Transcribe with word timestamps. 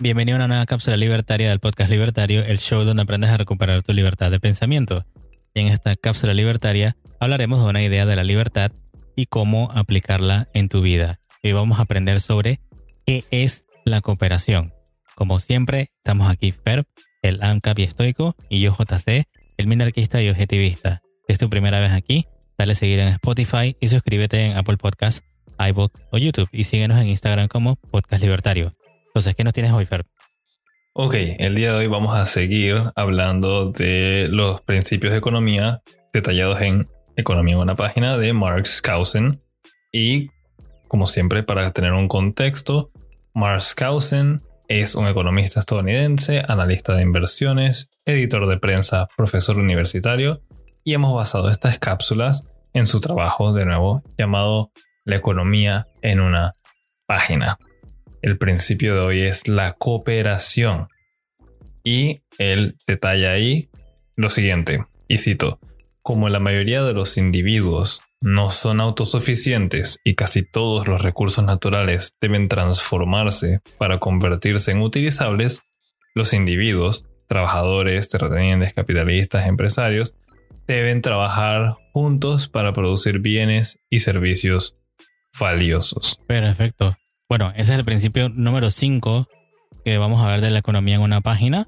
Bienvenido 0.00 0.36
a 0.36 0.38
una 0.38 0.48
nueva 0.48 0.66
cápsula 0.66 0.96
libertaria 0.96 1.48
del 1.48 1.60
podcast 1.60 1.90
Libertario, 1.90 2.44
el 2.44 2.58
show 2.58 2.82
donde 2.82 3.02
aprendes 3.02 3.30
a 3.30 3.36
recuperar 3.36 3.82
tu 3.82 3.92
libertad 3.92 4.30
de 4.30 4.40
pensamiento. 4.40 5.04
Y 5.54 5.60
en 5.60 5.68
esta 5.68 5.94
cápsula 5.94 6.34
libertaria 6.34 6.96
hablaremos 7.20 7.62
de 7.62 7.70
una 7.70 7.82
idea 7.82 8.06
de 8.06 8.16
la 8.16 8.24
libertad 8.24 8.72
y 9.14 9.26
cómo 9.26 9.70
aplicarla 9.72 10.48
en 10.52 10.68
tu 10.68 10.80
vida. 10.80 11.20
Y 11.42 11.52
vamos 11.52 11.78
a 11.78 11.82
aprender 11.82 12.20
sobre 12.20 12.60
qué 13.06 13.24
es 13.30 13.64
la 13.84 14.00
cooperación. 14.00 14.72
Como 15.14 15.38
siempre, 15.38 15.92
estamos 15.98 16.28
aquí 16.30 16.52
Ferb, 16.52 16.86
el 17.22 17.42
ANCAP 17.42 17.78
y 17.78 17.82
estoico, 17.84 18.34
y 18.48 18.60
yo 18.60 18.76
JC, 18.76 19.26
el 19.56 19.66
minarquista 19.66 20.20
y 20.22 20.28
objetivista. 20.28 21.02
Si 21.26 21.34
es 21.34 21.38
tu 21.38 21.48
primera 21.48 21.78
vez 21.80 21.92
aquí, 21.92 22.26
dale 22.58 22.74
seguir 22.74 22.98
en 22.98 23.08
Spotify 23.08 23.76
y 23.78 23.88
suscríbete 23.88 24.46
en 24.46 24.56
Apple 24.56 24.76
Podcasts, 24.76 25.22
iVoox 25.58 25.92
o 26.10 26.18
YouTube 26.18 26.48
y 26.52 26.64
síguenos 26.64 27.00
en 27.00 27.08
Instagram 27.08 27.48
como 27.48 27.76
Podcast 27.76 28.22
Libertario. 28.22 28.74
Entonces, 29.06 29.34
¿qué 29.34 29.44
nos 29.44 29.52
tienes 29.52 29.72
hoy, 29.72 29.86
Ferb? 29.86 30.06
Ok, 30.94 31.14
el 31.16 31.54
día 31.54 31.72
de 31.72 31.78
hoy 31.78 31.86
vamos 31.88 32.14
a 32.14 32.26
seguir 32.26 32.76
hablando 32.94 33.70
de 33.70 34.28
los 34.30 34.60
principios 34.60 35.12
de 35.12 35.18
economía 35.18 35.82
detallados 36.12 36.60
en 36.60 36.86
Economía 37.16 37.54
en 37.54 37.60
una 37.60 37.76
página 37.76 38.16
de 38.16 38.32
Marx 38.32 38.78
Skousen. 38.78 39.40
Y, 39.92 40.30
como 40.88 41.06
siempre, 41.06 41.42
para 41.42 41.70
tener 41.72 41.92
un 41.92 42.08
contexto, 42.08 42.90
Marx 43.34 43.68
Skousen 43.68 44.38
es 44.68 44.94
un 44.94 45.06
economista 45.06 45.60
estadounidense, 45.60 46.42
analista 46.46 46.94
de 46.94 47.02
inversiones, 47.02 47.88
editor 48.04 48.48
de 48.48 48.58
prensa, 48.58 49.08
profesor 49.16 49.58
universitario, 49.58 50.42
y 50.82 50.94
hemos 50.94 51.14
basado 51.14 51.50
estas 51.50 51.78
cápsulas 51.78 52.48
en 52.72 52.86
su 52.86 53.00
trabajo, 53.00 53.52
de 53.52 53.64
nuevo, 53.64 54.02
llamado 54.18 54.70
La 55.04 55.16
economía 55.16 55.86
en 56.02 56.20
una 56.20 56.52
página. 57.06 57.58
El 58.22 58.38
principio 58.38 58.94
de 58.94 59.00
hoy 59.00 59.20
es 59.22 59.48
la 59.48 59.72
cooperación. 59.72 60.88
Y 61.82 62.22
él 62.38 62.76
detalla 62.86 63.32
ahí 63.32 63.68
lo 64.16 64.30
siguiente, 64.30 64.84
y 65.08 65.18
cito, 65.18 65.58
como 66.02 66.28
la 66.28 66.40
mayoría 66.40 66.82
de 66.82 66.92
los 66.92 67.18
individuos 67.18 68.00
no 68.20 68.50
son 68.50 68.80
autosuficientes 68.80 69.98
y 70.04 70.14
casi 70.14 70.42
todos 70.42 70.88
los 70.88 71.02
recursos 71.02 71.44
naturales 71.44 72.14
deben 72.20 72.48
transformarse 72.48 73.60
para 73.76 73.98
convertirse 73.98 74.70
en 74.70 74.80
utilizables, 74.80 75.62
los 76.14 76.32
individuos, 76.32 77.04
trabajadores, 77.26 78.08
terratenientes, 78.08 78.72
capitalistas, 78.72 79.46
empresarios, 79.46 80.14
deben 80.66 81.02
trabajar 81.02 81.76
juntos 81.92 82.48
para 82.48 82.72
producir 82.72 83.18
bienes 83.18 83.78
y 83.90 84.00
servicios 84.00 84.76
valiosos. 85.38 86.18
Perfecto. 86.26 86.96
Bueno, 87.28 87.52
ese 87.56 87.72
es 87.72 87.78
el 87.78 87.84
principio 87.84 88.28
número 88.28 88.70
5 88.70 89.28
que 89.84 89.98
vamos 89.98 90.24
a 90.24 90.28
ver 90.28 90.40
de 90.40 90.50
la 90.50 90.58
economía 90.58 90.96
en 90.96 91.02
una 91.02 91.20
página. 91.20 91.66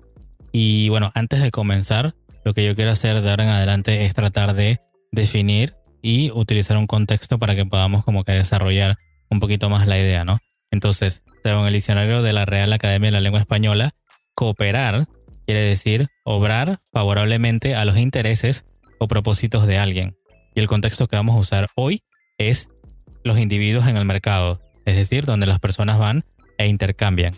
Y 0.52 0.88
bueno, 0.88 1.12
antes 1.14 1.42
de 1.42 1.50
comenzar, 1.50 2.14
lo 2.44 2.54
que 2.54 2.64
yo 2.64 2.74
quiero 2.74 2.90
hacer 2.90 3.20
de 3.20 3.30
ahora 3.30 3.44
en 3.44 3.50
adelante 3.50 4.04
es 4.06 4.14
tratar 4.14 4.54
de 4.54 4.80
definir 5.12 5.74
y 6.02 6.30
utilizar 6.30 6.76
un 6.76 6.86
contexto 6.86 7.38
para 7.38 7.54
que 7.54 7.66
podamos 7.66 8.04
como 8.04 8.24
que 8.24 8.32
desarrollar 8.32 8.96
un 9.28 9.40
poquito 9.40 9.68
más 9.68 9.86
la 9.86 9.98
idea, 9.98 10.24
¿no? 10.24 10.38
Entonces, 10.70 11.22
según 11.42 11.66
el 11.66 11.72
diccionario 11.72 12.22
de 12.22 12.32
la 12.32 12.44
Real 12.44 12.72
Academia 12.72 13.08
de 13.08 13.12
la 13.12 13.20
Lengua 13.20 13.40
Española, 13.40 13.94
cooperar 14.34 15.06
quiere 15.46 15.60
decir 15.60 16.08
obrar 16.24 16.80
favorablemente 16.92 17.74
a 17.74 17.84
los 17.84 17.96
intereses 17.96 18.64
o 18.98 19.08
propósitos 19.08 19.66
de 19.66 19.78
alguien. 19.78 20.16
Y 20.54 20.60
el 20.60 20.68
contexto 20.68 21.06
que 21.06 21.16
vamos 21.16 21.36
a 21.36 21.40
usar 21.40 21.66
hoy 21.76 22.02
es 22.38 22.68
los 23.26 23.38
individuos 23.38 23.88
en 23.88 23.96
el 23.96 24.04
mercado, 24.04 24.60
es 24.84 24.94
decir, 24.94 25.24
donde 25.24 25.46
las 25.46 25.58
personas 25.58 25.98
van 25.98 26.24
e 26.58 26.68
intercambian. 26.68 27.34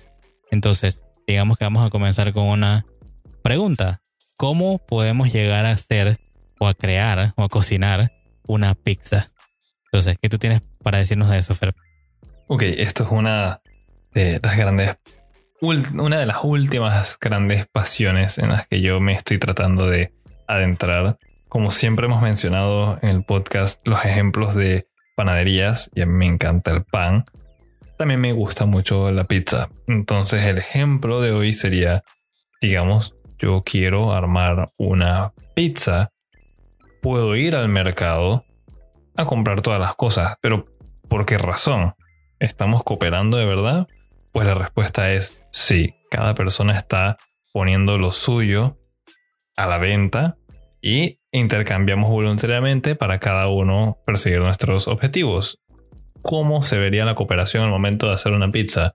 Entonces, 0.50 1.02
digamos 1.26 1.56
que 1.56 1.64
vamos 1.64 1.86
a 1.86 1.90
comenzar 1.90 2.32
con 2.32 2.44
una 2.44 2.84
pregunta. 3.42 4.02
¿Cómo 4.36 4.78
podemos 4.78 5.32
llegar 5.32 5.64
a 5.64 5.70
hacer 5.70 6.18
o 6.60 6.68
a 6.68 6.74
crear 6.74 7.32
o 7.36 7.42
a 7.42 7.48
cocinar 7.48 8.12
una 8.46 8.74
pizza? 8.74 9.32
Entonces, 9.86 10.18
¿qué 10.20 10.28
tú 10.28 10.38
tienes 10.38 10.60
para 10.82 10.98
decirnos 10.98 11.30
de 11.30 11.38
eso, 11.38 11.54
Fer? 11.54 11.74
Ok, 12.48 12.62
esto 12.62 13.04
es 13.04 13.10
una 13.10 13.62
de 14.12 14.40
las 14.42 14.56
grandes, 14.56 14.96
una 15.60 16.18
de 16.18 16.26
las 16.26 16.44
últimas 16.44 17.16
grandes 17.18 17.66
pasiones 17.66 18.36
en 18.36 18.50
las 18.50 18.68
que 18.68 18.82
yo 18.82 19.00
me 19.00 19.14
estoy 19.14 19.38
tratando 19.38 19.88
de 19.88 20.12
adentrar. 20.46 21.16
Como 21.48 21.70
siempre 21.70 22.06
hemos 22.06 22.20
mencionado 22.20 22.98
en 23.00 23.08
el 23.08 23.24
podcast, 23.24 23.86
los 23.88 24.04
ejemplos 24.04 24.54
de 24.54 24.86
panaderías 25.18 25.90
y 25.96 26.02
a 26.02 26.06
mí 26.06 26.12
me 26.12 26.26
encanta 26.26 26.70
el 26.70 26.84
pan. 26.84 27.24
También 27.96 28.20
me 28.20 28.32
gusta 28.32 28.66
mucho 28.66 29.10
la 29.10 29.24
pizza. 29.24 29.68
Entonces 29.88 30.44
el 30.44 30.58
ejemplo 30.58 31.20
de 31.20 31.32
hoy 31.32 31.52
sería, 31.52 32.04
digamos, 32.60 33.16
yo 33.36 33.64
quiero 33.64 34.12
armar 34.12 34.68
una 34.76 35.32
pizza. 35.56 36.12
Puedo 37.02 37.34
ir 37.34 37.56
al 37.56 37.68
mercado 37.68 38.44
a 39.16 39.26
comprar 39.26 39.60
todas 39.60 39.80
las 39.80 39.96
cosas, 39.96 40.36
pero 40.40 40.66
¿por 41.08 41.26
qué 41.26 41.36
razón? 41.36 41.94
¿Estamos 42.38 42.84
cooperando 42.84 43.38
de 43.38 43.46
verdad? 43.46 43.88
Pues 44.32 44.46
la 44.46 44.54
respuesta 44.54 45.12
es 45.12 45.36
sí. 45.50 45.96
Cada 46.12 46.34
persona 46.34 46.78
está 46.78 47.16
poniendo 47.52 47.98
lo 47.98 48.12
suyo 48.12 48.78
a 49.56 49.66
la 49.66 49.78
venta 49.78 50.36
y 50.80 51.17
intercambiamos 51.32 52.10
voluntariamente 52.10 52.94
para 52.94 53.18
cada 53.18 53.48
uno 53.48 53.98
perseguir 54.06 54.40
nuestros 54.40 54.88
objetivos. 54.88 55.60
¿Cómo 56.22 56.62
se 56.62 56.78
vería 56.78 57.04
la 57.04 57.14
cooperación 57.14 57.64
al 57.64 57.70
momento 57.70 58.08
de 58.08 58.14
hacer 58.14 58.32
una 58.32 58.50
pizza? 58.50 58.94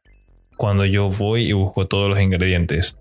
Cuando 0.58 0.86
yo 0.86 1.10
voy 1.10 1.48
y 1.48 1.54
busco 1.54 1.88
todos 1.88 2.10
los 2.10 2.20
ingredientes. 2.20 2.98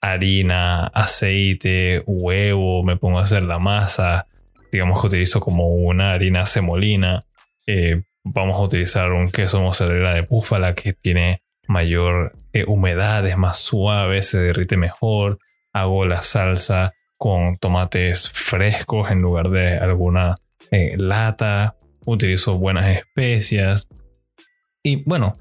Harina, 0.00 0.86
aceite, 0.86 2.02
huevo, 2.06 2.82
me 2.82 2.96
pongo 2.96 3.20
a 3.20 3.24
hacer 3.24 3.42
la 3.42 3.58
masa. 3.58 4.26
Digamos 4.72 5.00
que 5.00 5.08
utilizo 5.08 5.40
como 5.40 5.68
una 5.68 6.12
harina 6.12 6.46
semolina. 6.46 7.24
Eh, 7.66 8.02
vamos 8.24 8.56
a 8.56 8.62
utilizar 8.62 9.12
un 9.12 9.30
queso 9.30 9.60
mozzarella 9.60 10.14
de 10.14 10.22
búfala 10.22 10.74
que 10.74 10.92
tiene 10.92 11.42
mayor 11.68 12.32
eh, 12.52 12.64
humedad, 12.66 13.26
es 13.26 13.36
más 13.36 13.58
suave, 13.58 14.22
se 14.22 14.38
derrite 14.38 14.76
mejor. 14.76 15.38
Hago 15.72 16.04
la 16.04 16.22
salsa 16.22 16.94
con 17.20 17.58
tomates 17.58 18.30
frescos 18.30 19.10
en 19.10 19.20
lugar 19.20 19.50
de 19.50 19.76
alguna 19.76 20.36
eh, 20.70 20.96
lata. 20.96 21.76
Utilizo 22.06 22.56
buenas 22.56 22.96
especias. 22.96 23.86
Y 24.82 25.04
bueno, 25.04 25.34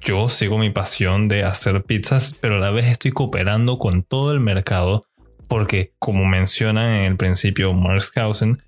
yo 0.00 0.30
sigo 0.30 0.56
mi 0.56 0.70
pasión 0.70 1.28
de 1.28 1.44
hacer 1.44 1.82
pizzas, 1.82 2.34
pero 2.40 2.54
a 2.54 2.58
la 2.58 2.70
vez 2.70 2.86
estoy 2.86 3.10
cooperando 3.10 3.76
con 3.76 4.02
todo 4.02 4.32
el 4.32 4.40
mercado 4.40 5.04
porque, 5.46 5.92
como 5.98 6.24
menciona 6.24 7.00
en 7.00 7.04
el 7.04 7.16
principio 7.18 7.74
Marxhausen, 7.74 8.62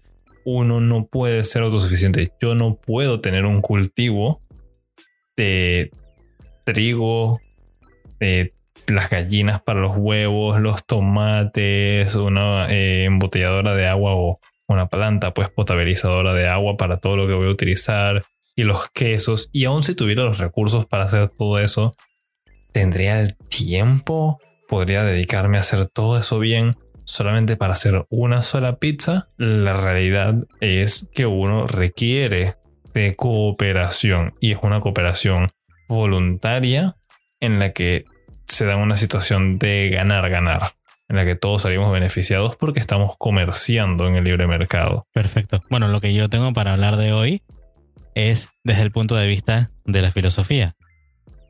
uno 0.45 0.79
no 0.79 1.06
puede 1.06 1.45
ser 1.45 1.62
autosuficiente. 1.62 2.35
Yo 2.39 2.55
no 2.55 2.75
puedo 2.75 3.23
tener 3.23 3.47
un 3.47 3.62
cultivo 3.62 4.43
de 5.39 5.91
trigo, 6.67 7.41
de 8.21 8.53
las 8.88 9.10
gallinas 9.10 9.62
para 9.62 9.81
los 9.81 9.97
huevos, 9.97 10.60
los 10.60 10.84
tomates, 10.84 12.15
una 12.15 12.69
eh, 12.71 13.04
embotelladora 13.04 13.75
de 13.75 13.87
agua 13.87 14.15
o 14.15 14.41
una 14.66 14.88
planta 14.88 15.32
pues 15.32 15.49
potabilizadora 15.50 16.34
de 16.34 16.49
agua 16.49 16.76
para 16.76 16.99
todo 16.99 17.16
lo 17.16 17.26
que 17.26 17.34
voy 17.34 17.49
a 17.49 17.53
utilizar 17.53 18.22
y 18.54 18.65
los 18.65 18.91
quesos 18.91 19.49
y 19.53 19.65
aún 19.65 19.82
si 19.82 19.94
tuviera 19.94 20.25
los 20.25 20.38
recursos 20.38 20.87
para 20.87 21.04
hacer 21.04 21.28
todo 21.28 21.59
eso, 21.59 21.94
tendría 22.72 23.21
el 23.21 23.37
tiempo, 23.37 24.41
podría 24.69 25.05
dedicarme 25.05 25.59
a 25.59 25.62
hacer 25.62 25.87
todo 25.87 26.19
eso 26.19 26.38
bien 26.38 26.76
solamente 27.05 27.56
para 27.56 27.72
hacer 27.72 28.05
una 28.10 28.43
sola 28.43 28.76
pizza. 28.76 29.28
La 29.37 29.72
realidad 29.72 30.34
es 30.60 31.09
que 31.15 31.26
uno 31.26 31.66
requiere 31.66 32.56
de 32.94 33.16
cooperación 33.16 34.34
y 34.41 34.53
es 34.53 34.59
una 34.62 34.81
cooperación 34.81 35.50
voluntaria 35.88 36.97
en 37.41 37.59
la 37.59 37.72
que 37.72 38.05
se 38.49 38.65
da 38.65 38.77
una 38.77 38.97
situación 38.97 39.59
de 39.59 39.91
ganar-ganar, 39.91 40.75
en 41.09 41.17
la 41.17 41.25
que 41.25 41.37
todos 41.37 41.62
salimos 41.62 41.93
beneficiados 41.93 42.56
porque 42.56 42.81
estamos 42.81 43.15
comerciando 43.19 44.09
en 44.09 44.17
el 44.17 44.25
libre 44.25 44.47
mercado. 44.47 45.06
Perfecto. 45.12 45.62
Bueno, 45.71 45.89
lo 45.89 46.00
que 46.00 46.15
yo 46.15 46.29
tengo 46.29 46.53
para 46.53 46.73
hablar 46.73 46.97
de 46.97 47.12
hoy 47.12 47.43
es 48.15 48.50
desde 48.65 48.83
el 48.83 48.91
punto 48.91 49.17
de 49.17 49.27
vista 49.27 49.71
de 49.85 50.03
la 50.03 50.11
filosofía 50.11 50.75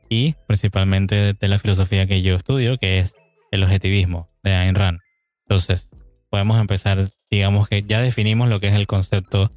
y 0.09 0.35
principalmente 0.47 1.33
de 1.33 1.47
la 1.47 1.59
filosofía 1.59 2.05
que 2.07 2.21
yo 2.21 2.35
estudio, 2.35 2.77
que 2.77 2.99
es 2.99 3.15
el 3.51 3.63
objetivismo 3.63 4.27
de 4.43 4.55
Ayn 4.55 4.75
Rand. 4.75 4.99
Entonces, 5.45 5.89
podemos 6.29 6.59
empezar, 6.59 7.09
digamos 7.29 7.67
que 7.67 7.81
ya 7.81 8.01
definimos 8.01 8.49
lo 8.49 8.59
que 8.59 8.67
es 8.67 8.75
el 8.75 8.87
concepto 8.87 9.51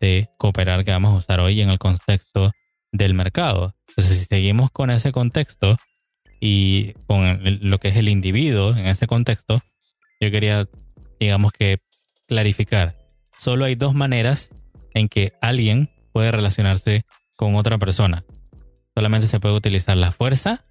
de 0.00 0.28
cooperar 0.38 0.84
que 0.84 0.90
vamos 0.90 1.12
a 1.14 1.16
usar 1.16 1.40
hoy 1.40 1.60
en 1.60 1.68
el 1.68 1.78
contexto 1.78 2.52
del 2.90 3.14
mercado. 3.14 3.74
Entonces, 3.88 4.18
si 4.18 4.24
seguimos 4.26 4.70
con 4.70 4.90
ese 4.90 5.12
contexto, 5.12 5.76
y 6.44 6.94
con 7.06 7.38
lo 7.60 7.78
que 7.78 7.86
es 7.86 7.96
el 7.96 8.08
individuo 8.08 8.76
en 8.76 8.86
ese 8.86 9.06
contexto, 9.06 9.60
yo 10.20 10.28
quería, 10.32 10.66
digamos 11.20 11.52
que, 11.52 11.78
clarificar. 12.26 12.98
Solo 13.38 13.64
hay 13.64 13.76
dos 13.76 13.94
maneras 13.94 14.50
en 14.92 15.08
que 15.08 15.34
alguien 15.40 15.88
puede 16.12 16.32
relacionarse 16.32 17.04
con 17.36 17.54
otra 17.54 17.78
persona. 17.78 18.24
Solamente 18.96 19.28
se 19.28 19.38
puede 19.38 19.54
utilizar 19.54 19.96
la 19.96 20.10
fuerza 20.10 20.64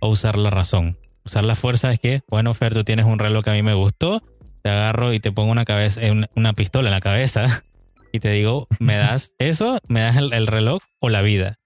o 0.00 0.08
usar 0.08 0.36
la 0.36 0.50
razón. 0.50 0.98
Usar 1.24 1.44
la 1.44 1.54
fuerza 1.54 1.92
es 1.92 2.00
que, 2.00 2.22
bueno, 2.28 2.52
Fer, 2.52 2.74
tú 2.74 2.82
tienes 2.82 3.06
un 3.06 3.20
reloj 3.20 3.44
que 3.44 3.50
a 3.50 3.54
mí 3.54 3.62
me 3.62 3.74
gustó, 3.74 4.20
te 4.64 4.70
agarro 4.70 5.12
y 5.12 5.20
te 5.20 5.30
pongo 5.30 5.52
una, 5.52 5.64
cabeza, 5.64 6.00
una 6.34 6.52
pistola 6.54 6.88
en 6.88 6.94
la 6.94 7.00
cabeza 7.00 7.62
y 8.12 8.18
te 8.18 8.32
digo, 8.32 8.66
me 8.80 8.96
das 8.96 9.32
eso, 9.38 9.78
me 9.88 10.00
das 10.00 10.16
el, 10.16 10.46
reloj 10.48 10.82
o 10.98 11.08
la 11.08 11.22
vida. 11.22 11.60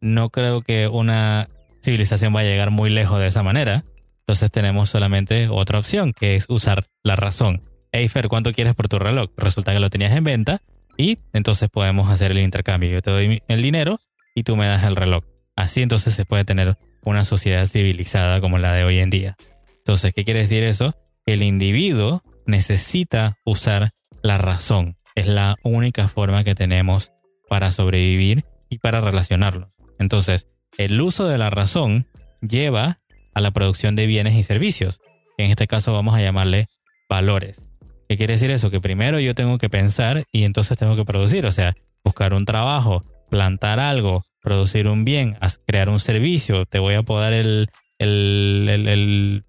No 0.00 0.30
creo 0.30 0.62
que 0.62 0.88
una 0.88 1.46
civilización 1.82 2.32
vaya 2.32 2.48
a 2.48 2.52
llegar 2.52 2.70
muy 2.70 2.90
lejos 2.90 3.18
de 3.18 3.26
esa 3.26 3.42
manera. 3.42 3.84
Entonces 4.20 4.50
tenemos 4.50 4.90
solamente 4.90 5.48
otra 5.48 5.78
opción, 5.78 6.12
que 6.12 6.36
es 6.36 6.46
usar 6.48 6.86
la 7.02 7.16
razón. 7.16 7.62
Hey 7.92 8.08
Fer, 8.08 8.28
¿cuánto 8.28 8.52
quieres 8.52 8.74
por 8.74 8.88
tu 8.88 8.98
reloj? 8.98 9.30
Resulta 9.36 9.72
que 9.72 9.80
lo 9.80 9.90
tenías 9.90 10.12
en 10.16 10.24
venta 10.24 10.60
y 10.96 11.18
entonces 11.32 11.68
podemos 11.68 12.10
hacer 12.10 12.30
el 12.30 12.38
intercambio. 12.38 12.90
Yo 12.90 13.02
te 13.02 13.10
doy 13.10 13.42
el 13.48 13.62
dinero 13.62 13.98
y 14.34 14.44
tú 14.44 14.56
me 14.56 14.66
das 14.66 14.84
el 14.84 14.96
reloj. 14.96 15.24
Así 15.56 15.82
entonces 15.82 16.14
se 16.14 16.24
puede 16.24 16.44
tener 16.44 16.76
una 17.04 17.24
sociedad 17.24 17.66
civilizada 17.66 18.40
como 18.40 18.58
la 18.58 18.72
de 18.72 18.84
hoy 18.84 18.98
en 18.98 19.10
día. 19.10 19.36
Entonces, 19.78 20.12
¿qué 20.14 20.24
quiere 20.24 20.40
decir 20.40 20.62
eso? 20.62 20.94
El 21.26 21.42
individuo 21.42 22.22
necesita 22.46 23.36
usar 23.44 23.90
la 24.22 24.38
razón. 24.38 24.96
Es 25.14 25.26
la 25.26 25.56
única 25.62 26.08
forma 26.08 26.44
que 26.44 26.54
tenemos 26.54 27.12
para 27.48 27.72
sobrevivir 27.72 28.44
y 28.68 28.78
para 28.78 29.00
relacionarnos. 29.00 29.70
Entonces, 29.98 30.46
el 30.78 31.00
uso 31.00 31.26
de 31.28 31.38
la 31.38 31.50
razón 31.50 32.06
lleva 32.40 33.00
a 33.34 33.40
la 33.40 33.50
producción 33.50 33.96
de 33.96 34.06
bienes 34.06 34.34
y 34.34 34.42
servicios. 34.42 35.00
En 35.38 35.50
este 35.50 35.66
caso 35.66 35.92
vamos 35.92 36.14
a 36.14 36.20
llamarle 36.20 36.68
valores. 37.08 37.62
¿Qué 38.08 38.16
quiere 38.16 38.34
decir 38.34 38.50
eso? 38.50 38.70
Que 38.70 38.80
primero 38.80 39.20
yo 39.20 39.34
tengo 39.34 39.58
que 39.58 39.68
pensar 39.68 40.24
y 40.32 40.44
entonces 40.44 40.76
tengo 40.76 40.96
que 40.96 41.04
producir. 41.04 41.46
O 41.46 41.52
sea, 41.52 41.74
buscar 42.02 42.34
un 42.34 42.44
trabajo, 42.44 43.02
plantar 43.30 43.78
algo, 43.78 44.24
producir 44.42 44.88
un 44.88 45.04
bien, 45.04 45.36
crear 45.66 45.88
un 45.88 46.00
servicio, 46.00 46.66
te 46.66 46.78
voy 46.78 46.94
a 46.94 47.02
podar 47.02 47.32
el, 47.32 47.68
el, 47.98 49.44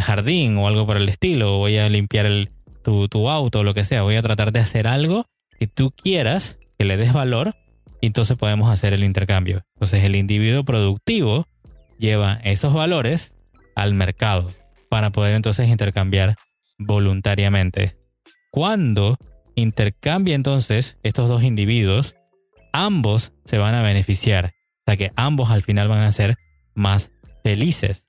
jardín 0.00 0.56
o 0.58 0.66
algo 0.66 0.86
por 0.86 0.96
el 0.96 1.08
estilo, 1.08 1.58
voy 1.58 1.78
a 1.78 1.88
limpiar 1.88 2.28
tu, 2.82 3.08
tu 3.08 3.28
auto 3.28 3.60
o 3.60 3.62
lo 3.62 3.74
que 3.74 3.84
sea, 3.84 4.02
voy 4.02 4.16
a 4.16 4.22
tratar 4.22 4.52
de 4.52 4.60
hacer 4.60 4.86
algo 4.86 5.26
que 5.58 5.66
tú 5.66 5.90
quieras, 5.90 6.58
que 6.78 6.84
le 6.84 6.96
des 6.96 7.12
valor, 7.12 7.54
entonces 8.06 8.38
podemos 8.38 8.70
hacer 8.70 8.92
el 8.92 9.04
intercambio. 9.04 9.62
Entonces 9.74 10.04
el 10.04 10.16
individuo 10.16 10.64
productivo 10.64 11.46
lleva 11.98 12.40
esos 12.44 12.72
valores 12.72 13.32
al 13.74 13.94
mercado 13.94 14.52
para 14.88 15.10
poder 15.10 15.34
entonces 15.34 15.68
intercambiar 15.68 16.36
voluntariamente. 16.78 17.96
Cuando 18.50 19.16
intercambia 19.54 20.34
entonces 20.34 20.98
estos 21.02 21.28
dos 21.28 21.42
individuos, 21.42 22.14
ambos 22.72 23.32
se 23.44 23.58
van 23.58 23.74
a 23.74 23.82
beneficiar. 23.82 24.52
O 24.80 24.90
sea 24.90 24.96
que 24.96 25.12
ambos 25.16 25.50
al 25.50 25.62
final 25.62 25.88
van 25.88 26.02
a 26.02 26.12
ser 26.12 26.36
más 26.74 27.10
felices. 27.42 28.06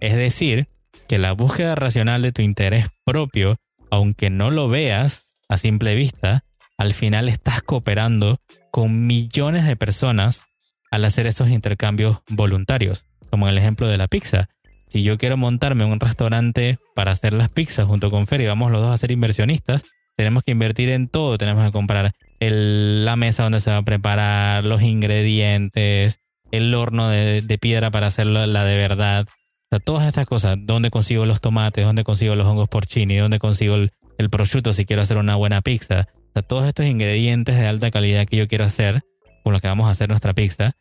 Es 0.00 0.14
decir, 0.16 0.68
que 1.08 1.18
la 1.18 1.32
búsqueda 1.32 1.74
racional 1.74 2.22
de 2.22 2.32
tu 2.32 2.42
interés 2.42 2.86
propio, 3.04 3.56
aunque 3.90 4.30
no 4.30 4.50
lo 4.50 4.68
veas 4.68 5.26
a 5.48 5.56
simple 5.56 5.94
vista, 5.94 6.44
al 6.76 6.94
final 6.94 7.28
estás 7.28 7.62
cooperando 7.62 8.38
con 8.70 9.06
millones 9.06 9.66
de 9.66 9.76
personas 9.76 10.42
al 10.90 11.04
hacer 11.04 11.26
esos 11.26 11.48
intercambios 11.48 12.18
voluntarios, 12.28 13.04
como 13.30 13.46
en 13.46 13.52
el 13.52 13.58
ejemplo 13.58 13.86
de 13.88 13.98
la 13.98 14.08
pizza. 14.08 14.48
Si 14.88 15.02
yo 15.02 15.18
quiero 15.18 15.36
montarme 15.36 15.84
un 15.84 16.00
restaurante 16.00 16.78
para 16.94 17.12
hacer 17.12 17.34
las 17.34 17.52
pizzas 17.52 17.86
junto 17.86 18.10
con 18.10 18.26
Fer 18.26 18.40
y 18.40 18.46
vamos 18.46 18.72
los 18.72 18.80
dos 18.80 18.92
a 18.92 18.96
ser 18.96 19.10
inversionistas, 19.10 19.82
tenemos 20.16 20.42
que 20.42 20.52
invertir 20.52 20.88
en 20.88 21.08
todo, 21.08 21.38
tenemos 21.38 21.64
que 21.64 21.72
comprar 21.72 22.12
la 22.40 23.16
mesa 23.16 23.42
donde 23.42 23.60
se 23.60 23.70
va 23.70 23.78
a 23.78 23.82
preparar, 23.82 24.64
los 24.64 24.82
ingredientes, 24.82 26.20
el 26.50 26.74
horno 26.74 27.08
de, 27.08 27.58
piedra 27.60 27.90
para 27.90 28.06
hacerlo 28.06 28.44
la 28.46 28.64
de 28.64 28.76
verdad. 28.76 29.26
O 29.28 29.68
sea, 29.70 29.78
todas 29.78 30.08
estas 30.08 30.26
cosas. 30.26 30.56
¿Dónde 30.58 30.90
consigo 30.90 31.26
los 31.26 31.40
tomates? 31.40 31.84
¿Dónde 31.84 32.02
consigo 32.02 32.34
los 32.34 32.46
hongos 32.46 32.68
porcini? 32.68 33.16
¿Dónde 33.16 33.38
consigo 33.38 33.76
el 33.76 34.30
prosciutto 34.30 34.72
si 34.72 34.86
quiero 34.86 35.02
hacer 35.02 35.18
una 35.18 35.36
buena 35.36 35.60
pizza? 35.60 36.08
Todos 36.42 36.66
estos 36.66 36.86
ingredientes 36.86 37.56
de 37.56 37.66
alta 37.66 37.90
calidad 37.90 38.26
que 38.26 38.36
yo 38.36 38.48
quiero 38.48 38.64
hacer, 38.64 39.02
con 39.44 39.52
los 39.52 39.62
que 39.62 39.68
vamos 39.68 39.88
a 39.88 39.90
hacer 39.90 40.08
nuestra 40.08 40.34
pizza, 40.34 40.72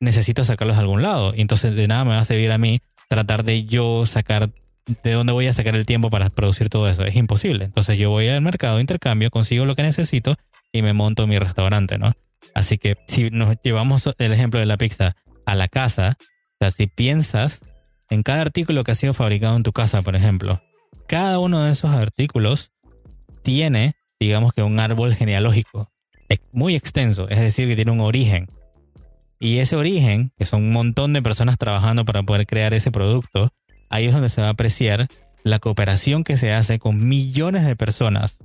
necesito 0.00 0.44
sacarlos 0.44 0.76
de 0.76 0.82
algún 0.82 1.02
lado. 1.02 1.34
Y 1.34 1.40
entonces 1.40 1.74
de 1.74 1.88
nada 1.88 2.04
me 2.04 2.10
va 2.10 2.20
a 2.20 2.24
servir 2.24 2.52
a 2.52 2.58
mí 2.58 2.80
tratar 3.08 3.44
de 3.44 3.64
yo 3.64 4.06
sacar 4.06 4.50
¿de 5.02 5.12
dónde 5.12 5.32
voy 5.32 5.46
a 5.46 5.52
sacar 5.52 5.74
el 5.74 5.86
tiempo 5.86 6.10
para 6.10 6.30
producir 6.30 6.68
todo 6.68 6.88
eso? 6.88 7.04
Es 7.04 7.16
imposible. 7.16 7.64
Entonces 7.64 7.98
yo 7.98 8.10
voy 8.10 8.28
al 8.28 8.40
mercado, 8.40 8.80
intercambio, 8.80 9.30
consigo 9.30 9.66
lo 9.66 9.74
que 9.74 9.82
necesito 9.82 10.36
y 10.72 10.82
me 10.82 10.92
monto 10.92 11.26
mi 11.26 11.38
restaurante, 11.38 11.98
¿no? 11.98 12.12
Así 12.54 12.78
que 12.78 12.96
si 13.06 13.30
nos 13.30 13.56
llevamos 13.62 14.08
el 14.18 14.32
ejemplo 14.32 14.60
de 14.60 14.66
la 14.66 14.76
pizza 14.76 15.16
a 15.44 15.54
la 15.54 15.68
casa, 15.68 16.16
o 16.20 16.56
sea, 16.60 16.70
si 16.70 16.86
piensas 16.86 17.60
en 18.08 18.22
cada 18.22 18.42
artículo 18.42 18.84
que 18.84 18.92
ha 18.92 18.94
sido 18.94 19.14
fabricado 19.14 19.56
en 19.56 19.62
tu 19.62 19.72
casa, 19.72 20.02
por 20.02 20.16
ejemplo, 20.16 20.62
cada 21.08 21.38
uno 21.38 21.64
de 21.64 21.72
esos 21.72 21.90
artículos 21.90 22.70
tiene, 23.42 23.94
digamos 24.20 24.52
que 24.52 24.62
un 24.62 24.78
árbol 24.80 25.14
genealógico 25.14 25.90
muy 26.52 26.74
extenso, 26.74 27.28
es 27.28 27.40
decir, 27.40 27.68
que 27.68 27.76
tiene 27.76 27.92
un 27.92 28.00
origen. 28.00 28.48
Y 29.38 29.58
ese 29.58 29.76
origen, 29.76 30.32
que 30.36 30.44
son 30.44 30.64
un 30.64 30.72
montón 30.72 31.12
de 31.12 31.22
personas 31.22 31.58
trabajando 31.58 32.04
para 32.04 32.22
poder 32.22 32.46
crear 32.46 32.72
ese 32.74 32.90
producto, 32.90 33.52
ahí 33.90 34.06
es 34.06 34.12
donde 34.12 34.28
se 34.28 34.40
va 34.40 34.48
a 34.48 34.52
apreciar 34.52 35.08
la 35.44 35.58
cooperación 35.58 36.24
que 36.24 36.36
se 36.36 36.52
hace 36.52 36.78
con 36.78 37.06
millones 37.06 37.64
de 37.64 37.76
personas 37.76 38.38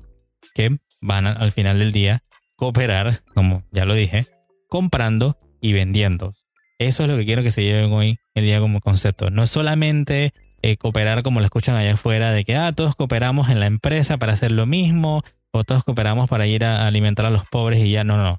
que 0.54 0.78
van 1.02 1.26
al 1.26 1.52
final 1.52 1.80
del 1.80 1.92
día 1.92 2.24
cooperar, 2.56 3.22
como 3.34 3.64
ya 3.72 3.86
lo 3.86 3.94
dije, 3.96 4.28
comprando 4.68 5.38
y 5.62 5.74
vendiendo. 5.74 6.36
Eso 6.78 7.04
es 7.04 7.10
lo 7.10 7.18
que 7.18 7.26
quiero 7.26 7.44
que 7.44 7.52
se 7.52 7.64
lleven 7.64 7.92
hoy 7.92 8.20
el 8.36 8.44
día 8.44 8.60
como 8.60 8.82
concepto. 8.82 9.30
No 9.30 9.48
solamente 9.48 10.34
eh, 10.62 10.78
cooperar 10.78 11.24
como 11.24 11.40
lo 11.40 11.46
escuchan 11.46 11.76
allá 11.76 11.94
afuera, 11.94 12.32
de 12.32 12.44
que 12.44 12.56
ah, 12.56 12.72
todos 12.72 12.96
cooperamos 12.96 13.50
en 13.50 13.60
la 13.60 13.68
empresa 13.68 14.18
para 14.18 14.34
hacer 14.34 14.52
lo 14.52 14.66
mismo, 14.66 15.24
todos 15.52 15.84
cooperamos 15.84 16.30
para 16.30 16.48
ir 16.48 16.64
a 16.64 16.88
alimentar 16.88 17.26
a 17.26 17.30
los 17.30 17.48
pobres 17.48 17.80
y 17.80 17.92
ya 17.92 18.04
no, 18.04 18.18
no. 18.18 18.38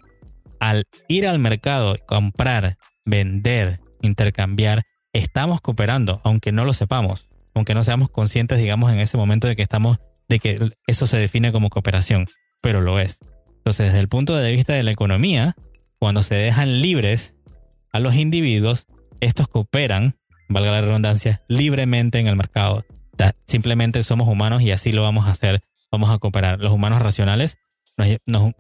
Al 0.61 0.85
ir 1.09 1.27
al 1.27 1.39
mercado, 1.39 1.97
comprar, 2.07 2.77
vender, 3.05 3.81
intercambiar, 4.01 4.83
estamos 5.13 5.61
cooperando, 5.61 6.21
aunque 6.25 6.53
no 6.53 6.65
lo 6.65 6.73
sepamos, 6.73 7.27
aunque 7.55 7.75
no 7.75 7.85
seamos 7.85 8.11
conscientes, 8.11 8.59
digamos, 8.59 8.93
en 8.93 9.01
ese 9.01 9.17
momento 9.17 9.49
de 9.49 9.57
que 9.57 9.63
estamos, 9.63 9.99
de 10.29 10.39
que 10.39 10.71
eso 10.87 11.07
se 11.07 11.19
define 11.19 11.53
como 11.53 11.69
cooperación, 11.69 12.27
pero 12.61 12.81
lo 12.81 12.99
es. 12.99 13.19
Entonces, 13.59 13.87
desde 13.87 14.01
el 14.01 14.09
punto 14.09 14.35
de 14.37 14.51
vista 14.51 14.73
de 14.73 14.83
la 14.83 14.91
economía, 14.91 15.55
cuando 15.99 16.23
se 16.23 16.35
dejan 16.35 16.81
libres 16.81 17.35
a 17.93 18.01
los 18.01 18.15
individuos, 18.15 18.87
estos 19.21 19.49
cooperan, 19.49 20.17
valga 20.49 20.73
la 20.73 20.81
redundancia, 20.81 21.43
libremente 21.49 22.19
en 22.19 22.27
el 22.27 22.37
mercado. 22.37 22.85
simplemente 23.47 24.03
somos 24.03 24.27
humanos 24.27 24.63
y 24.63 24.73
así 24.73 24.93
lo 24.93 25.03
vamos 25.03 25.27
a 25.27 25.31
hacer, 25.31 25.63
vamos 25.93 26.11
a 26.11 26.19
cooperar. 26.19 26.59
Los 26.59 26.73
humanos 26.73 27.03
racionales 27.03 27.59
nos, 28.27 28.55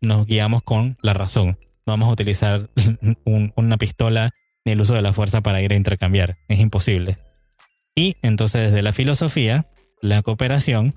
nos, 0.00 0.26
guiamos 0.26 0.62
con 0.62 0.98
la 1.02 1.14
razón. 1.14 1.58
No 1.86 1.94
vamos 1.94 2.08
a 2.08 2.12
utilizar 2.12 2.70
una 3.24 3.76
pistola 3.78 4.30
el 4.64 4.80
uso 4.80 4.94
de 4.94 5.02
la 5.02 5.12
fuerza 5.12 5.40
para 5.40 5.62
ir 5.62 5.72
a 5.72 5.76
intercambiar. 5.76 6.36
Es 6.48 6.60
imposible. 6.60 7.16
Y 7.94 8.16
entonces 8.22 8.70
desde 8.70 8.82
la 8.82 8.92
filosofía, 8.92 9.66
la 10.02 10.22
cooperación 10.22 10.94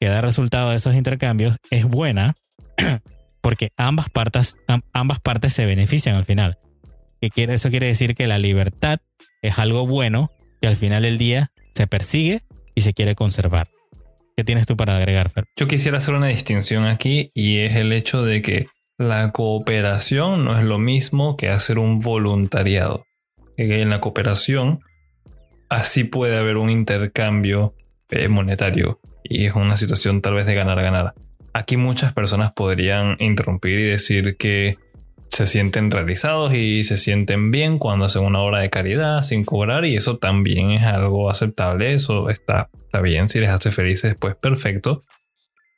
que 0.00 0.08
da 0.08 0.20
resultado 0.20 0.70
de 0.70 0.76
esos 0.76 0.94
intercambios 0.94 1.56
es 1.70 1.84
buena 1.84 2.34
porque 3.40 3.70
ambas 3.76 4.10
partes, 4.10 4.56
ambas 4.92 5.20
partes 5.20 5.52
se 5.52 5.66
benefician 5.66 6.16
al 6.16 6.24
final. 6.24 6.58
¿Qué 7.20 7.30
quiere, 7.30 7.54
eso 7.54 7.70
quiere 7.70 7.86
decir 7.86 8.14
que 8.14 8.26
la 8.26 8.38
libertad 8.38 8.98
es 9.40 9.58
algo 9.58 9.86
bueno 9.86 10.30
que 10.60 10.68
al 10.68 10.76
final 10.76 11.04
del 11.04 11.16
día 11.16 11.52
se 11.74 11.86
persigue 11.86 12.42
y 12.74 12.82
se 12.82 12.92
quiere 12.92 13.14
conservar. 13.14 13.68
¿Qué 14.36 14.44
tienes 14.44 14.66
tú 14.66 14.76
para 14.76 14.98
agregar, 14.98 15.30
Fer? 15.30 15.46
Yo 15.56 15.66
quisiera 15.66 15.96
hacer 15.96 16.12
una 16.12 16.26
distinción 16.26 16.84
aquí 16.84 17.30
y 17.32 17.60
es 17.60 17.74
el 17.76 17.90
hecho 17.94 18.22
de 18.22 18.42
que 18.42 18.66
la 18.98 19.32
cooperación 19.32 20.44
no 20.44 20.58
es 20.58 20.62
lo 20.62 20.78
mismo 20.78 21.38
que 21.38 21.48
hacer 21.48 21.78
un 21.78 21.96
voluntariado. 21.96 23.06
En 23.56 23.88
la 23.88 24.02
cooperación, 24.02 24.80
así 25.70 26.04
puede 26.04 26.36
haber 26.36 26.58
un 26.58 26.68
intercambio 26.68 27.74
eh, 28.10 28.28
monetario 28.28 29.00
y 29.24 29.46
es 29.46 29.54
una 29.54 29.78
situación 29.78 30.20
tal 30.20 30.34
vez 30.34 30.44
de 30.44 30.54
ganar-ganar. 30.54 31.14
Aquí 31.54 31.78
muchas 31.78 32.12
personas 32.12 32.52
podrían 32.52 33.16
interrumpir 33.18 33.80
y 33.80 33.84
decir 33.84 34.36
que 34.36 34.76
se 35.30 35.46
sienten 35.46 35.90
realizados 35.90 36.54
y 36.54 36.84
se 36.84 36.98
sienten 36.98 37.50
bien 37.50 37.78
cuando 37.78 38.06
hacen 38.06 38.24
una 38.24 38.40
obra 38.40 38.60
de 38.60 38.70
caridad 38.70 39.22
sin 39.22 39.44
cobrar 39.44 39.84
y 39.84 39.96
eso 39.96 40.18
también 40.18 40.70
es 40.70 40.84
algo 40.84 41.30
aceptable, 41.30 41.94
eso 41.94 42.30
está, 42.30 42.70
está 42.84 43.00
bien, 43.00 43.28
si 43.28 43.40
les 43.40 43.50
hace 43.50 43.72
felices 43.72 44.14
pues 44.18 44.36
perfecto, 44.36 45.02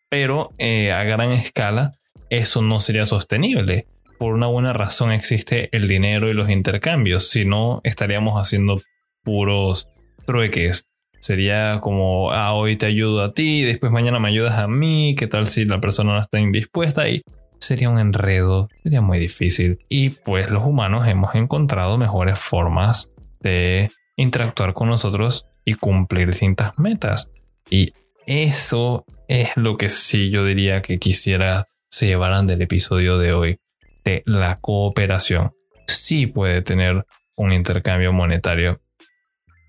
pero 0.09 0.51
eh, 0.59 0.93
a 0.93 1.05
gran 1.05 1.33
escala 1.33 1.93
eso 2.31 2.63
no 2.63 2.81
sería 2.81 3.07
sostenible. 3.07 3.87
Por 4.19 4.35
una 4.35 4.49
buena 4.49 4.73
razón 4.73 5.13
existe 5.13 5.75
el 5.77 5.87
dinero 5.87 6.29
y 6.29 6.35
los 6.35 6.51
intercambios, 6.51 7.29
si 7.29 7.45
no 7.45 7.81
estaríamos 7.85 8.41
haciendo 8.41 8.83
puros 9.23 9.89
trueques. 10.27 10.87
Sería 11.21 11.81
como, 11.81 12.31
ah, 12.33 12.53
hoy 12.55 12.77
te 12.77 12.87
ayudo 12.87 13.23
a 13.23 13.35
ti, 13.35 13.63
después 13.63 13.91
mañana 13.91 14.21
me 14.21 14.29
ayudas 14.29 14.59
a 14.59 14.69
mí, 14.69 15.15
¿qué 15.19 15.27
tal 15.27 15.49
si 15.49 15.65
la 15.65 15.81
persona 15.81 16.15
no 16.15 16.21
está 16.21 16.39
indispuesta? 16.39 17.09
Y 17.09 17.23
sería 17.61 17.91
un 17.91 17.99
enredo, 17.99 18.69
sería 18.83 19.01
muy 19.01 19.19
difícil. 19.19 19.79
Y 19.89 20.11
pues 20.11 20.51
los 20.51 20.65
humanos 20.65 21.07
hemos 21.09 21.35
encontrado 21.35 21.99
mejores 21.99 22.39
formas 22.39 23.11
de 23.41 23.91
interactuar 24.17 24.75
con 24.75 24.89
nosotros 24.89 25.47
y 25.65 25.75
cumplir 25.75 26.29
distintas 26.29 26.79
metas. 26.79 27.31
Y 27.71 27.93
eso 28.27 29.05
es 29.29 29.51
lo 29.57 29.77
que 29.77 29.91
sí 29.91 30.31
yo 30.31 30.45
diría 30.45 30.83
que 30.83 30.99
quisiera 30.99 31.67
se 31.91 32.07
llevaran 32.07 32.47
del 32.47 32.63
episodio 32.63 33.19
de 33.19 33.33
hoy, 33.33 33.61
de 34.05 34.23
la 34.27 34.59
cooperación. 34.61 35.53
Sí 35.87 36.27
puede 36.27 36.63
tener 36.63 37.07
un 37.37 37.53
intercambio 37.53 38.13
monetario. 38.13 38.81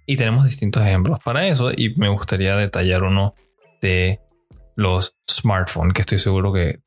Y 0.05 0.17
tenemos 0.17 0.45
distintos 0.45 0.83
ejemplos 0.83 1.19
para 1.23 1.47
eso 1.47 1.71
y 1.71 1.95
me 1.95 2.09
gustaría 2.09 2.55
detallar 2.55 3.03
uno 3.03 3.35
de 3.81 4.19
los 4.75 5.15
smartphones, 5.29 5.93
que 5.93 6.01
estoy 6.01 6.19
seguro 6.19 6.51
que 6.51 6.79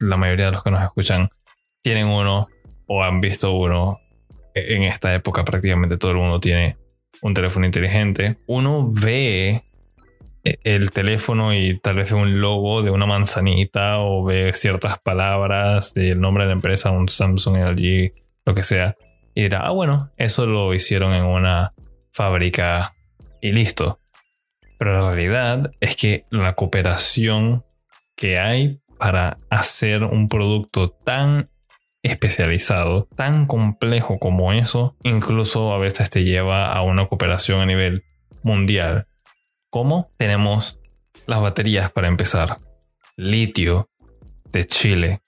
la 0.00 0.16
mayoría 0.16 0.46
de 0.46 0.52
los 0.52 0.62
que 0.62 0.70
nos 0.70 0.82
escuchan 0.82 1.28
tienen 1.82 2.06
uno 2.06 2.48
o 2.86 3.02
han 3.04 3.20
visto 3.20 3.52
uno. 3.52 4.00
En 4.54 4.82
esta 4.82 5.14
época 5.14 5.44
prácticamente 5.44 5.96
todo 5.96 6.10
el 6.10 6.16
mundo 6.16 6.40
tiene 6.40 6.76
un 7.22 7.34
teléfono 7.34 7.66
inteligente. 7.66 8.36
Uno 8.46 8.90
ve 8.90 9.62
el 10.42 10.90
teléfono 10.90 11.54
y 11.54 11.78
tal 11.78 11.96
vez 11.96 12.10
ve 12.10 12.16
un 12.16 12.40
logo 12.40 12.82
de 12.82 12.90
una 12.90 13.06
manzanita 13.06 14.00
o 14.00 14.24
ve 14.24 14.52
ciertas 14.54 14.98
palabras 14.98 15.94
del 15.94 16.20
nombre 16.20 16.44
de 16.44 16.48
la 16.48 16.54
empresa, 16.54 16.90
un 16.90 17.08
Samsung, 17.08 17.56
LG, 17.56 18.12
lo 18.46 18.54
que 18.54 18.62
sea. 18.62 18.96
Y 19.34 19.42
dirá, 19.42 19.60
ah, 19.60 19.70
bueno, 19.70 20.10
eso 20.16 20.46
lo 20.46 20.74
hicieron 20.74 21.12
en 21.12 21.24
una 21.24 21.70
fábrica 22.12 22.94
y 23.40 23.52
listo. 23.52 24.00
Pero 24.78 24.94
la 24.94 25.10
realidad 25.12 25.70
es 25.80 25.94
que 25.94 26.24
la 26.30 26.54
cooperación 26.54 27.64
que 28.16 28.38
hay 28.38 28.80
para 29.00 29.38
hacer 29.48 30.04
un 30.04 30.28
producto 30.28 30.90
tan 30.90 31.48
especializado, 32.02 33.08
tan 33.16 33.46
complejo 33.46 34.18
como 34.18 34.52
eso, 34.52 34.94
incluso 35.02 35.72
a 35.72 35.78
veces 35.78 36.10
te 36.10 36.22
lleva 36.22 36.70
a 36.70 36.82
una 36.82 37.06
cooperación 37.06 37.62
a 37.62 37.66
nivel 37.66 38.04
mundial. 38.42 39.06
¿Cómo? 39.70 40.10
Tenemos 40.18 40.80
las 41.24 41.40
baterías 41.40 41.90
para 41.90 42.08
empezar. 42.08 42.58
Litio 43.16 43.88
de 44.52 44.66
Chile, 44.66 45.22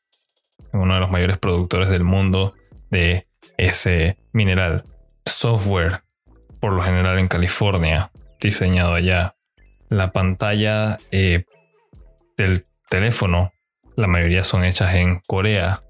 uno 0.75 0.93
de 0.93 1.01
los 1.01 1.11
mayores 1.11 1.39
productores 1.39 1.89
del 1.89 2.05
mundo 2.05 2.53
de 2.91 3.27
ese 3.57 4.19
mineral. 4.33 4.85
Software, 5.25 6.03
por 6.61 6.75
lo 6.75 6.83
general 6.83 7.19
en 7.19 7.29
California, 7.29 8.11
diseñado 8.39 8.93
allá. 8.93 9.35
La 9.89 10.13
pantalla 10.13 10.99
eh, 11.11 11.47
del 12.37 12.65
teléfono, 12.93 13.55
la 13.97 14.07
mayoría 14.07 14.45
son 14.45 14.65
hechas 14.65 14.95
en 14.95 15.21
Corea. 15.27 15.83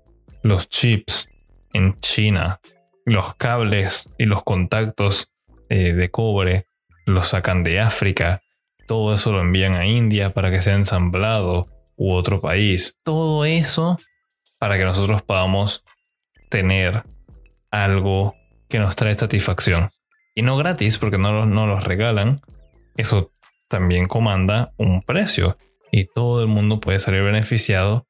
Los 0.43 0.69
chips 0.69 1.29
en 1.73 1.99
China. 2.01 2.61
Los 3.05 3.35
cables 3.35 4.07
y 4.19 4.27
los 4.27 4.43
contactos 4.43 5.33
eh, 5.69 5.93
de 5.93 6.11
cobre 6.11 6.67
los 7.07 7.29
sacan 7.29 7.63
de 7.63 7.81
África. 7.81 8.43
Todo 8.87 9.15
eso 9.15 9.33
lo 9.33 9.41
envían 9.41 9.75
a 9.75 9.87
India 9.87 10.35
para 10.35 10.51
que 10.51 10.63
sea 10.63 10.75
ensamblado 10.75 11.63
u 11.97 12.15
otro 12.15 12.41
país. 12.41 12.97
Todo 13.03 13.45
eso 13.45 13.99
para 14.59 14.79
que 14.79 14.85
nosotros 14.85 15.23
podamos 15.23 15.83
tener 16.51 17.05
algo 17.71 18.35
que 18.69 18.79
nos 18.79 18.97
trae 18.97 19.15
satisfacción. 19.15 19.91
Y 20.35 20.43
no 20.43 20.57
gratis, 20.57 20.99
porque 20.99 21.19
no, 21.19 21.47
no 21.47 21.67
los 21.67 21.85
regalan. 21.85 22.41
Eso 22.97 23.33
también 23.69 24.07
comanda 24.07 24.73
un 24.77 25.03
precio. 25.03 25.57
Y 25.93 26.07
todo 26.07 26.41
el 26.41 26.49
mundo 26.49 26.81
puede 26.81 26.99
salir 26.99 27.23
beneficiado 27.23 28.09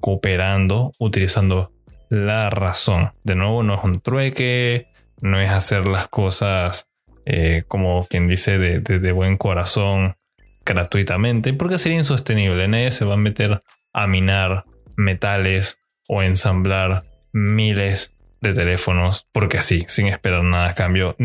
cooperando, 0.00 0.92
utilizando 0.98 1.72
la 2.08 2.50
razón. 2.50 3.12
De 3.22 3.34
nuevo, 3.34 3.62
no 3.62 3.74
es 3.74 3.84
un 3.84 4.00
trueque, 4.00 4.88
no 5.20 5.40
es 5.40 5.50
hacer 5.50 5.86
las 5.86 6.08
cosas 6.08 6.88
eh, 7.26 7.64
como 7.68 8.06
quien 8.06 8.26
dice 8.26 8.58
de, 8.58 9.12
buen 9.12 9.36
corazón 9.36 10.16
gratuitamente, 10.64 11.52
porque 11.52 11.78
sería 11.78 11.98
insostenible. 11.98 12.66
Nadie 12.66 12.90
se 12.90 13.04
va 13.04 13.14
a 13.14 13.18
meter 13.18 13.62
a 13.92 14.06
minar 14.06 14.64
metales 14.96 15.78
o 16.08 16.22
ensamblar 16.22 17.00
miles 17.32 18.12
de 18.40 18.54
teléfonos 18.54 19.26
porque 19.32 19.58
así, 19.58 19.84
sin 19.88 20.06
esperar 20.06 20.42
nada 20.44 20.70
a 20.70 20.74
cambio. 20.74 21.16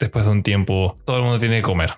Después 0.00 0.24
de 0.24 0.30
un 0.32 0.42
tiempo, 0.42 0.98
todo 1.04 1.18
el 1.18 1.22
mundo 1.22 1.38
tiene 1.38 1.56
que 1.56 1.62
comer. 1.62 1.92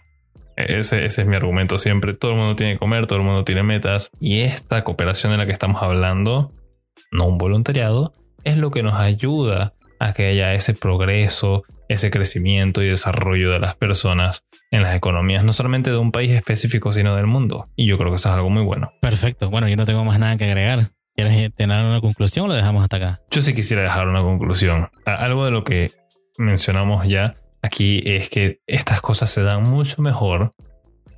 Ese, 0.56 1.04
ese, 1.04 1.22
es 1.22 1.26
mi 1.26 1.36
argumento 1.36 1.78
siempre. 1.78 2.14
Todo 2.14 2.32
el 2.32 2.38
mundo 2.38 2.56
tiene 2.56 2.74
que 2.74 2.78
comer, 2.78 3.06
todo 3.06 3.18
el 3.18 3.24
mundo 3.24 3.44
tiene 3.44 3.62
metas. 3.62 4.10
Y 4.20 4.40
esta 4.40 4.84
cooperación 4.84 5.32
de 5.32 5.38
la 5.38 5.46
que 5.46 5.52
estamos 5.52 5.82
hablando, 5.82 6.52
no 7.12 7.26
un 7.26 7.38
voluntariado, 7.38 8.12
es 8.44 8.56
lo 8.56 8.70
que 8.70 8.82
nos 8.82 8.94
ayuda 8.94 9.72
a 9.98 10.12
que 10.12 10.26
haya 10.26 10.54
ese 10.54 10.74
progreso, 10.74 11.64
ese 11.88 12.10
crecimiento 12.10 12.82
y 12.82 12.88
desarrollo 12.88 13.50
de 13.50 13.60
las 13.60 13.76
personas 13.76 14.44
en 14.70 14.82
las 14.82 14.94
economías, 14.94 15.44
no 15.44 15.52
solamente 15.52 15.90
de 15.90 15.98
un 15.98 16.12
país 16.12 16.32
específico, 16.32 16.92
sino 16.92 17.16
del 17.16 17.26
mundo. 17.26 17.68
Y 17.76 17.86
yo 17.86 17.98
creo 17.98 18.10
que 18.10 18.16
eso 18.16 18.28
es 18.28 18.34
algo 18.34 18.50
muy 18.50 18.62
bueno. 18.62 18.92
Perfecto. 19.00 19.50
Bueno, 19.50 19.68
yo 19.68 19.76
no 19.76 19.86
tengo 19.86 20.04
más 20.04 20.18
nada 20.18 20.36
que 20.36 20.44
agregar. 20.44 20.90
¿Quieres 21.14 21.52
tener 21.54 21.82
una 21.82 22.00
conclusión 22.00 22.44
o 22.44 22.48
lo 22.48 22.54
dejamos 22.54 22.82
hasta 22.82 22.96
acá? 22.96 23.20
Yo 23.30 23.40
sí 23.40 23.54
quisiera 23.54 23.82
dejar 23.82 24.06
una 24.06 24.20
conclusión. 24.20 24.88
Algo 25.06 25.46
de 25.46 25.50
lo 25.50 25.64
que 25.64 25.92
mencionamos 26.36 27.08
ya 27.08 27.34
aquí 27.66 28.02
es 28.04 28.30
que 28.30 28.60
estas 28.66 29.00
cosas 29.00 29.30
se 29.30 29.42
dan 29.42 29.62
mucho 29.62 30.00
mejor 30.02 30.54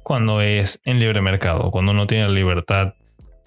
cuando 0.02 0.40
es 0.40 0.80
en 0.84 0.98
libre 0.98 1.20
mercado, 1.20 1.70
cuando 1.70 1.92
uno 1.92 2.06
tiene 2.06 2.24
la 2.24 2.30
libertad 2.30 2.94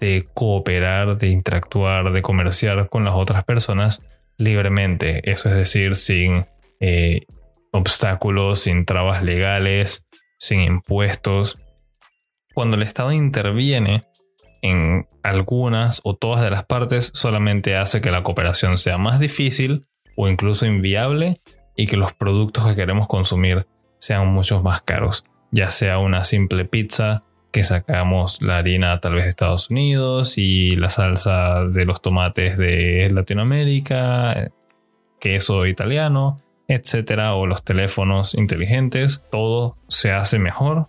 de 0.00 0.24
cooperar, 0.34 1.18
de 1.18 1.28
interactuar, 1.28 2.12
de 2.12 2.22
comerciar 2.22 2.88
con 2.88 3.04
las 3.04 3.14
otras 3.14 3.44
personas 3.44 3.98
libremente. 4.36 5.30
Eso 5.30 5.48
es 5.48 5.56
decir, 5.56 5.96
sin 5.96 6.46
eh, 6.80 7.26
obstáculos, 7.72 8.60
sin 8.60 8.84
trabas 8.84 9.22
legales, 9.22 10.04
sin 10.38 10.60
impuestos. 10.60 11.54
Cuando 12.54 12.76
el 12.76 12.82
Estado 12.82 13.12
interviene, 13.12 14.02
en 14.62 15.06
algunas 15.22 16.00
o 16.04 16.14
todas 16.14 16.42
de 16.42 16.50
las 16.50 16.64
partes 16.64 17.10
solamente 17.14 17.76
hace 17.76 18.00
que 18.00 18.12
la 18.12 18.22
cooperación 18.22 18.78
sea 18.78 18.96
más 18.96 19.18
difícil 19.18 19.82
o 20.16 20.28
incluso 20.28 20.66
inviable 20.66 21.40
y 21.76 21.86
que 21.86 21.96
los 21.96 22.12
productos 22.12 22.66
que 22.66 22.74
queremos 22.74 23.08
consumir 23.08 23.66
sean 23.98 24.28
mucho 24.28 24.62
más 24.62 24.82
caros. 24.82 25.24
Ya 25.50 25.70
sea 25.70 25.98
una 25.98 26.24
simple 26.24 26.64
pizza 26.64 27.22
que 27.50 27.62
sacamos 27.62 28.40
la 28.40 28.58
harina 28.58 28.98
tal 29.00 29.14
vez 29.14 29.24
de 29.24 29.30
Estados 29.30 29.70
Unidos 29.70 30.38
y 30.38 30.70
la 30.70 30.88
salsa 30.88 31.64
de 31.64 31.84
los 31.84 32.00
tomates 32.00 32.56
de 32.56 33.10
Latinoamérica, 33.12 34.50
queso 35.20 35.66
italiano, 35.66 36.38
etcétera, 36.66 37.34
o 37.34 37.46
los 37.46 37.62
teléfonos 37.62 38.34
inteligentes, 38.34 39.20
todo 39.30 39.76
se 39.88 40.12
hace 40.12 40.38
mejor 40.38 40.86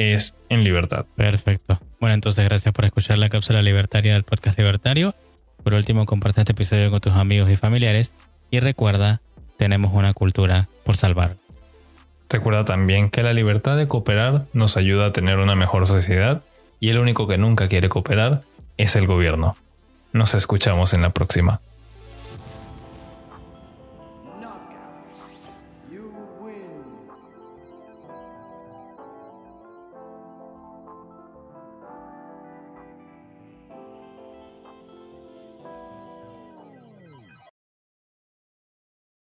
es 0.00 0.34
en 0.48 0.64
libertad. 0.64 1.04
Perfecto. 1.14 1.78
Bueno, 2.00 2.14
entonces 2.14 2.44
gracias 2.46 2.72
por 2.72 2.86
escuchar 2.86 3.18
la 3.18 3.28
cápsula 3.28 3.60
libertaria 3.60 4.14
del 4.14 4.24
podcast 4.24 4.56
libertario. 4.56 5.14
Por 5.62 5.74
último, 5.74 6.06
comparte 6.06 6.40
este 6.40 6.52
episodio 6.52 6.90
con 6.90 7.00
tus 7.00 7.12
amigos 7.12 7.50
y 7.50 7.56
familiares 7.56 8.14
y 8.50 8.60
recuerda, 8.60 9.20
tenemos 9.60 9.92
una 9.92 10.14
cultura 10.14 10.68
por 10.84 10.96
salvar. 10.96 11.36
Recuerda 12.30 12.64
también 12.64 13.10
que 13.10 13.22
la 13.22 13.34
libertad 13.34 13.76
de 13.76 13.86
cooperar 13.86 14.46
nos 14.54 14.78
ayuda 14.78 15.04
a 15.04 15.12
tener 15.12 15.36
una 15.36 15.54
mejor 15.54 15.86
sociedad 15.86 16.40
y 16.80 16.88
el 16.88 16.96
único 16.96 17.28
que 17.28 17.36
nunca 17.36 17.68
quiere 17.68 17.90
cooperar 17.90 18.40
es 18.78 18.96
el 18.96 19.06
gobierno. 19.06 19.52
Nos 20.14 20.32
escuchamos 20.32 20.94
en 20.94 21.02
la 21.02 21.10
próxima. 21.10 21.60